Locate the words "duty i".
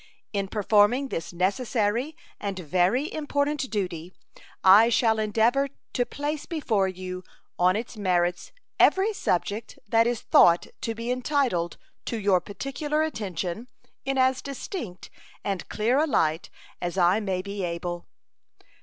3.69-4.89